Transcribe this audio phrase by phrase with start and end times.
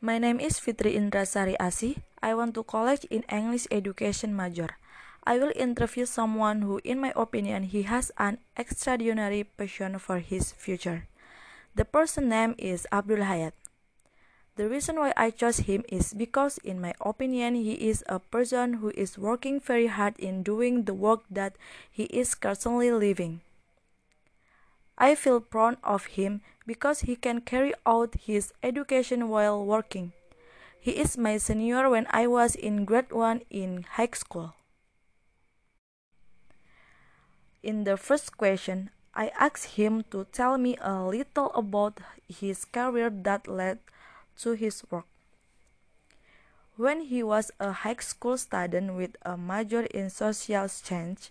[0.00, 2.00] My name is Fitri Indrasari Asih.
[2.24, 4.80] I want to college in English education major.
[5.28, 10.56] I will interview someone who in my opinion he has an extraordinary passion for his
[10.56, 11.04] future.
[11.76, 13.52] The person name is Abdul Hayat.
[14.56, 18.80] The reason why I chose him is because in my opinion he is a person
[18.80, 21.60] who is working very hard in doing the work that
[21.92, 23.44] he is currently living.
[25.00, 30.12] I feel proud of him because he can carry out his education while working.
[30.78, 34.52] He is my senior when I was in grade 1 in high school.
[37.62, 43.08] In the first question, I asked him to tell me a little about his career
[43.08, 43.78] that led
[44.40, 45.06] to his work.
[46.76, 51.30] When he was a high school student with a major in social change,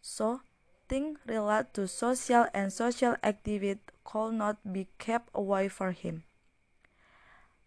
[0.00, 0.40] so
[0.88, 6.24] things related to social and social activity could not be kept away from him.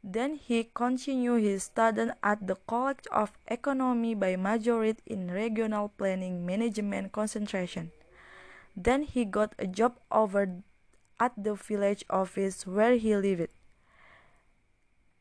[0.03, 6.45] Then he continued his studies at the College of Economy by majoring in regional planning
[6.45, 7.91] management concentration.
[8.75, 10.61] Then he got a job over
[11.19, 13.49] at the village office where he lived.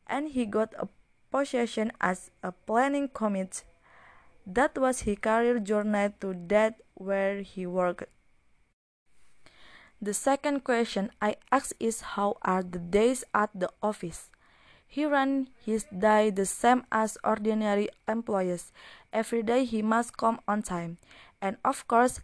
[0.07, 0.89] And he got a
[1.33, 3.65] position as a planning committee.
[4.47, 8.05] That was his career journey to that where he worked.
[10.01, 14.31] The second question I ask is how are the days at the office?
[14.87, 18.73] He ran his day the same as ordinary employees.
[19.13, 20.99] Every day he must come on time.
[21.43, 22.21] And of course,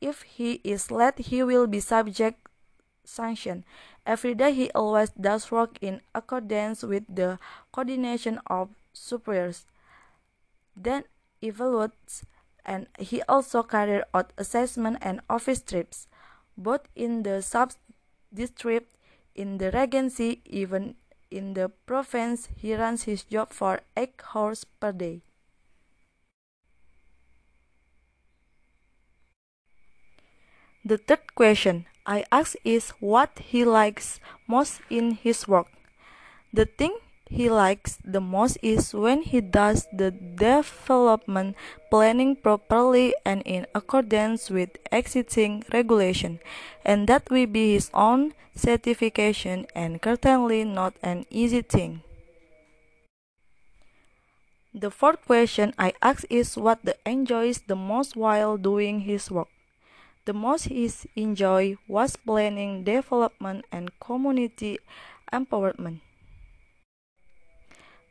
[0.00, 2.46] if he is late, he will be subject
[3.04, 3.64] sanction.
[4.04, 7.38] Every day he always does work in accordance with the
[7.72, 9.64] coordination of superiors.
[10.76, 11.04] Then
[11.42, 12.24] evaluates
[12.64, 16.06] and he also carried out assessment and office trips,
[16.56, 18.94] both in the sub-district,
[19.34, 20.96] in the regency, even
[21.30, 22.48] in the province.
[22.56, 25.22] He runs his job for 8 hours per day.
[30.84, 35.68] The third question I ask is what he likes most in his work.
[36.52, 36.96] The thing
[37.28, 41.56] he likes the most is when he does the development
[41.90, 46.40] planning properly and in accordance with existing regulation,
[46.84, 52.02] and that will be his own certification and certainly not an easy thing.
[54.74, 59.48] The fourth question I ask is what the enjoys the most while doing his work.
[60.24, 64.78] The most he enjoy was planning, development, and community
[65.32, 66.00] empowerment.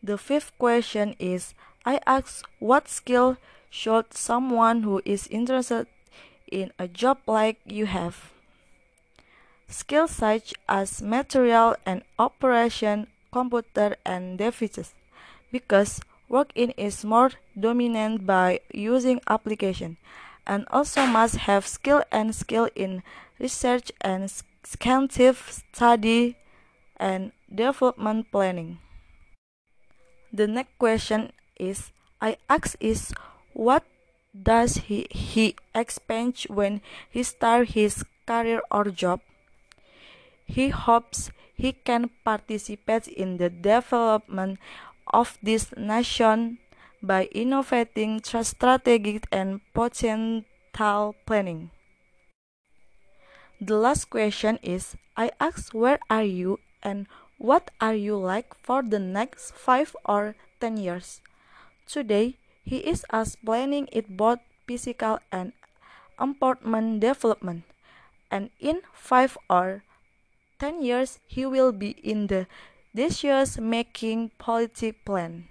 [0.07, 1.53] The fifth question is
[1.85, 3.35] I ask what skill
[3.69, 5.85] should someone who is interested
[6.49, 8.31] in a job like you have?
[9.67, 14.95] Skills such as material and operation, computer and devices,
[15.51, 19.97] because work in is more dominant by using application,
[20.47, 23.03] and also must have skill and skill in
[23.39, 24.31] research and
[24.63, 26.37] scientific study
[26.95, 28.79] and development planning.
[30.37, 31.89] The next question is
[32.21, 33.09] I ask is
[33.57, 33.81] what
[34.29, 39.21] does he, he expect when he start his career or job?
[40.45, 44.59] He hopes he can participate in the development
[45.07, 46.59] of this nation
[47.01, 51.71] by innovating strategic and potential planning.
[53.59, 58.81] The last question is I ask where are you and what are you like for
[58.81, 61.21] the next 5 or 10 years?
[61.87, 65.53] Today, he is as planning it both physical and
[66.19, 67.63] empowerment development.
[68.29, 69.83] And in 5 or
[70.59, 72.47] 10 years, he will be in the
[72.93, 75.47] decision making policy plan.